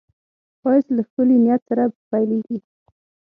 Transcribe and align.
ښایست 0.61 0.89
له 0.97 1.01
ښکلي 1.07 1.37
نیت 1.43 1.61
سره 1.69 1.83
پیلېږي 2.09 2.59